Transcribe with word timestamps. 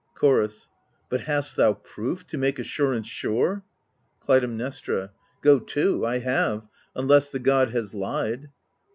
Chorus 0.15 0.71
But 1.09 1.21
hast 1.21 1.55
thou 1.57 1.73
proof, 1.73 2.25
to 2.25 2.37
make 2.39 2.57
assurance 2.57 3.05
sure? 3.07 3.63
Clytemnestra 4.19 5.11
Go 5.43 5.59
to; 5.59 6.05
I 6.07 6.17
have— 6.17 6.67
unless 6.95 7.29
the 7.29 7.37
god 7.37 7.69
has 7.69 7.93
lied. 7.93 8.49